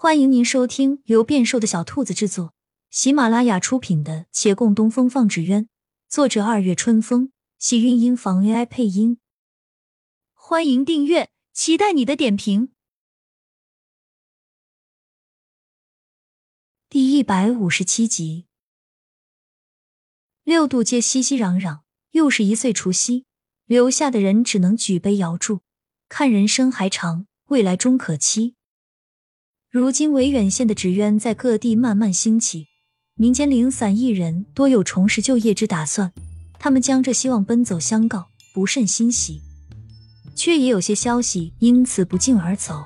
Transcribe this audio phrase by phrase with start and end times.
[0.00, 2.54] 欢迎您收听由变瘦的小兔子制作、
[2.88, 5.64] 喜马拉雅出品的《且共东风放纸鸢》，
[6.08, 9.18] 作者二月春风，喜韵音房 AI 配音。
[10.34, 12.70] 欢迎订阅，期待你的点评。
[16.88, 18.46] 第一百五十七集，
[20.44, 21.80] 六渡街熙熙攘攘，
[22.12, 23.26] 又是一岁除夕，
[23.64, 25.62] 留下的人只能举杯遥祝，
[26.08, 28.54] 看人生还长，未来终可期。
[29.70, 32.68] 如今维远县的纸鸢在各地慢慢兴起，
[33.16, 36.10] 民间零散艺人多有重拾旧业之打算，
[36.58, 39.42] 他们将这希望奔走相告，不甚欣喜，
[40.34, 42.82] 却也有些消息因此不胫而走。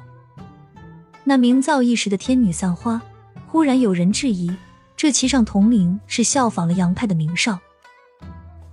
[1.23, 3.01] 那名噪一时的天女散花，
[3.47, 4.53] 忽然有人质疑，
[4.97, 7.61] 这其上铜铃是效仿了杨派的名哨。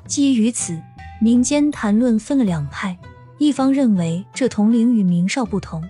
[0.08, 0.82] 基于此，
[1.22, 2.98] 民间谈论分了两派，
[3.38, 5.88] 一方认为这铜铃与名哨不同。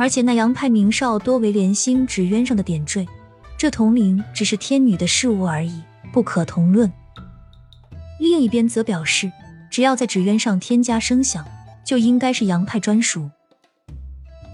[0.00, 3.06] 而且那洋派名少多为莲心纸鸢上的点缀，
[3.58, 6.90] 这铜铃只是天女的事物而已，不可同论。
[8.18, 9.30] 另一边则表示，
[9.70, 11.44] 只要在纸鸢上添加声响，
[11.84, 13.28] 就应该是洋派专属。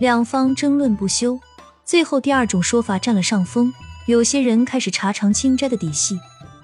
[0.00, 1.38] 两方争论不休，
[1.84, 3.72] 最后第二种说法占了上风。
[4.08, 6.18] 有些人开始查长青斋的底细，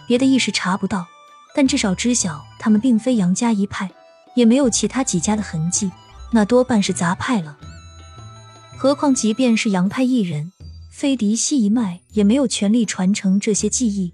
[0.08, 1.06] 别的一时查不到，
[1.54, 3.88] 但至少知晓他们并非杨家一派，
[4.34, 5.92] 也没有其他几家的痕迹，
[6.32, 7.56] 那多半是杂派了。
[8.82, 10.50] 何况，即便是杨派艺人，
[10.90, 14.12] 非嫡系一脉也没有权利传承这些技艺。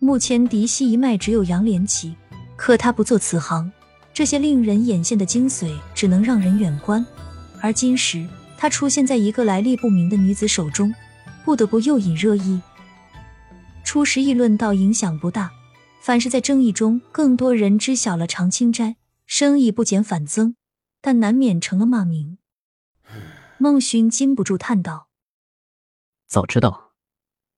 [0.00, 2.16] 目前嫡系一脉只有杨连奇，
[2.56, 3.70] 可他不做此行，
[4.12, 7.06] 这些令人眼羡的精髓只能让人远观。
[7.60, 8.26] 而今时
[8.58, 10.92] 他出现在一个来历不明的女子手中，
[11.44, 12.60] 不得不又引热议。
[13.84, 15.52] 初时议论倒影响不大，
[16.00, 20.56] 反是在争议中，更多人知晓了长青斋，生意不减反增，
[21.00, 22.38] 但难免成了骂名。
[23.58, 25.08] 孟寻禁不住叹道
[26.28, 26.92] ：“早知道，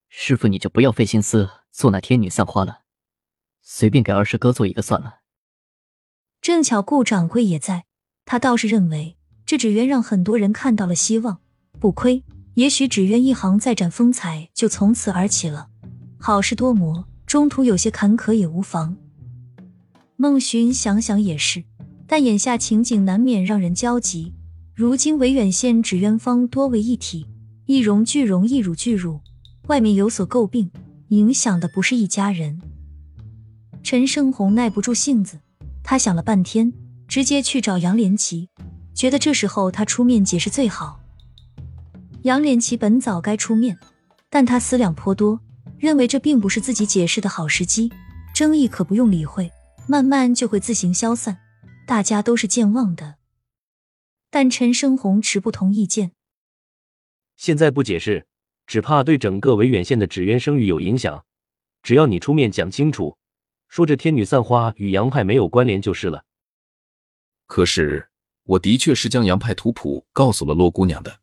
[0.09, 2.83] 师傅你就不要费心思做那天女散花了，
[3.63, 5.23] 随便给二师哥做一个算了。”
[6.41, 7.87] 正巧顾掌柜也在，
[8.25, 11.41] 他倒是认为这纸鸢让很多人看到了希望，
[11.81, 12.23] 不亏。
[12.55, 15.69] 也许纸鸢一行再展风采，就从此而起了。
[16.19, 18.97] 好事多磨，中途有些坎坷也无妨。
[20.17, 21.65] 孟寻想想也是，
[22.07, 24.35] 但眼下情景难免让人焦急。
[24.79, 27.27] 如今维远县纸鸢坊多为一体，
[27.67, 29.21] 一荣俱荣，一辱俱辱，
[29.67, 30.71] 外面有所诟病，
[31.09, 32.63] 影响的不是一家人。
[33.83, 35.41] 陈胜洪耐不住性子，
[35.83, 36.73] 他想了半天，
[37.09, 38.49] 直接去找杨连奇，
[38.95, 41.01] 觉得这时候他出面解释最好。
[42.23, 43.77] 杨连奇本早该出面，
[44.31, 45.41] 但他思量颇多，
[45.77, 47.91] 认为这并不是自己解释的好时机，
[48.33, 49.51] 争议可不用理会，
[49.89, 51.37] 慢慢就会自行消散，
[51.85, 53.17] 大家都是健忘的。
[54.31, 56.13] 但陈生红持不同意见。
[57.37, 58.27] 现在不解释，
[58.67, 61.25] 只怕对整个维远县的纸鸢声誉有影响。
[61.83, 63.17] 只要你出面讲清楚，
[63.69, 66.25] 说这天女散花与杨派没有关联就是了。
[67.47, 68.11] 可是
[68.43, 71.21] 我的确是将杨派图谱告诉了洛姑娘的。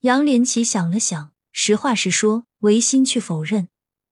[0.00, 3.68] 杨连奇想了想，实话实说，违心去否认。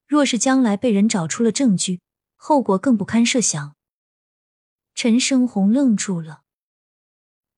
[0.07, 2.01] 若是将来被人找出了证据，
[2.37, 3.75] 后果更不堪设想。
[4.95, 6.44] 陈生红愣住了。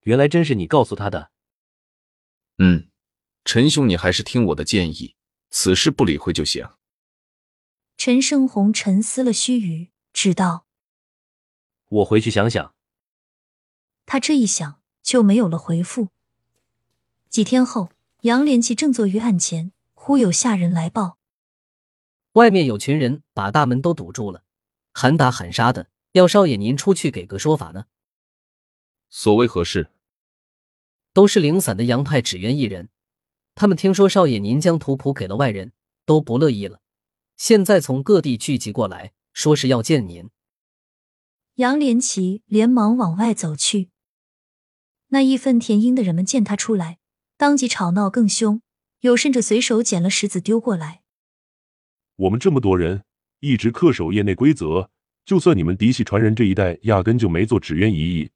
[0.07, 1.33] 原来真是你告诉他的。
[2.59, 2.89] 嗯，
[3.45, 5.17] 陈兄，你还是听我的建议，
[5.51, 6.71] 此事不理会就行。
[7.97, 10.65] 陈胜红沉思了须臾，只道
[11.91, 12.73] ：“我回去想想。”
[14.07, 16.11] 他这一想，就没有了回复。
[17.29, 17.91] 几天后，
[18.21, 21.19] 杨连奇正坐于案前，忽有下人来报：
[22.35, 24.45] 外面有群人把大门都堵住了，
[24.93, 27.87] 喊打喊杀的，要少爷您出去给个说法呢。
[29.09, 29.91] 所谓何事？
[31.17, 32.91] 都是零散的洋派纸鸢艺人，
[33.55, 35.73] 他们听说少爷您将图谱给了外人，
[36.05, 36.83] 都不乐意了。
[37.39, 40.29] 现在从各地聚集过来，说是要见您。
[41.55, 43.89] 杨连奇连忙往外走去。
[45.09, 46.99] 那义愤填膺的人们见他出来，
[47.39, 48.61] 当即吵闹更凶，
[49.01, 51.01] 有甚者随手捡了石子丢过来。
[52.17, 53.05] 我们这么多人
[53.41, 54.91] 一直恪守业内规则，
[55.25, 58.31] 就算你们嫡系传人这一代压根就没做纸鸢一役，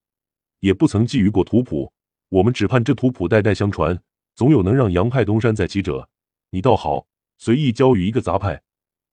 [0.60, 1.93] 也不曾觊觎过图谱。
[2.31, 4.00] 我们只盼这图谱代代相传，
[4.35, 6.09] 总有能让杨派东山再起者。
[6.50, 7.06] 你倒好，
[7.38, 8.62] 随意交予一个杂派，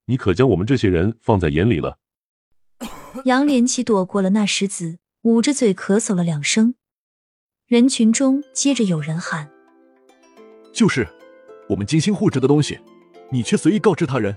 [0.06, 1.98] 你可将我们这些人放在眼里了？
[3.24, 6.76] 杨连奇躲过了那石子，捂着嘴咳嗽了两声。
[7.66, 9.50] 人群中接着有人喊
[10.72, 11.06] ：“就是
[11.68, 12.78] 我们精心护着的东西，
[13.30, 14.34] 你却随意告知他人。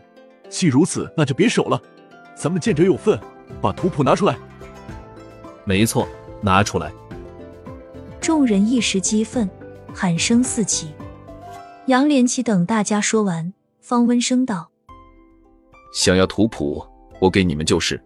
[0.49, 1.81] 既如此，那就别守了。
[2.35, 3.19] 咱们见者有份，
[3.61, 4.35] 把图谱拿出来。”
[5.65, 6.07] 没错，
[6.41, 6.91] 拿出来。
[8.31, 9.49] 众人一时激愤，
[9.93, 10.87] 喊声四起。
[11.87, 13.51] 杨连奇等大家说完，
[13.81, 14.71] 方温声道
[15.93, 16.81] ：“想要图谱，
[17.19, 18.01] 我给你们就是。”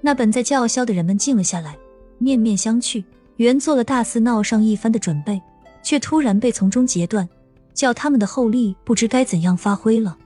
[0.00, 1.76] 那本在叫嚣的人们静了下来，
[2.16, 3.04] 面面相觑，
[3.36, 5.38] 原做了大肆闹上一番的准备，
[5.82, 7.28] 却突然被从中截断，
[7.74, 10.16] 叫他们的后力不知该怎样发挥了。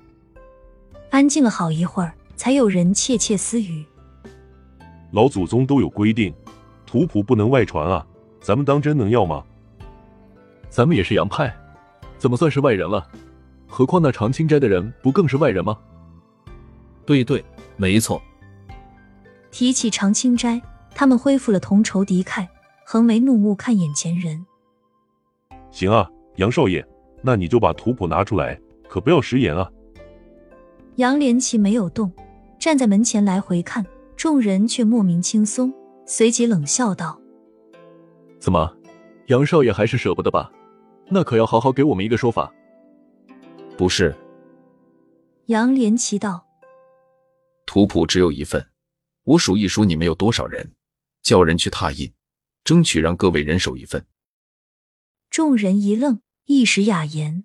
[1.11, 3.85] 安静了好一会儿，才有人窃窃私语
[5.11, 6.33] ：“老祖宗都有规定，
[6.87, 8.07] 图谱不能外传啊，
[8.41, 9.45] 咱们当真能要吗？”
[10.71, 11.55] 咱们也是洋派，
[12.19, 13.07] 怎么算是外人了？
[13.67, 15.79] 何况那长青斋的人不更是外人吗？
[17.05, 17.45] 对对，
[17.77, 18.21] 没错。
[19.51, 20.61] 提起长青斋，
[20.95, 22.47] 他们恢复了同仇敌忾，
[22.85, 24.45] 横眉怒目看眼前人。
[25.71, 26.87] 行啊，杨少爷，
[27.23, 29.71] 那你就把图谱拿出来，可不要食言啊。
[30.97, 32.13] 杨连奇没有动，
[32.59, 33.85] 站在门前来回看，
[34.17, 35.73] 众人却莫名轻松，
[36.05, 37.19] 随即冷笑道
[38.41, 38.77] ：“怎么，
[39.27, 40.51] 杨少爷还是舍不得吧？
[41.11, 42.53] 那可要好好给我们一个说法。”
[43.77, 44.15] 不是。
[45.47, 46.47] 杨连奇道
[47.67, 48.71] ：“图谱只有一份。”
[49.25, 50.73] 我数一数你们有多少人，
[51.23, 52.15] 叫人去拓印，
[52.65, 54.07] 争取让各位人手一份。
[55.29, 57.45] 众人一愣，一时哑言。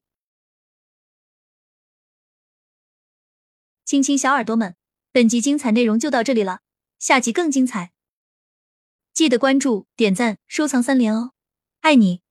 [3.84, 4.78] 亲亲小耳朵们，
[5.12, 6.62] 本集精彩内容就到这里了，
[7.00, 7.92] 下集更精彩，
[9.14, 11.34] 记得关注、点赞、收藏三连哦，
[11.82, 12.22] 爱你。